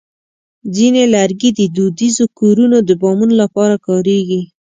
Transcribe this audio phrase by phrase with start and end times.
[0.75, 4.41] ځینې لرګي د دودیزو کورونو د بامونو لپاره کارېږي.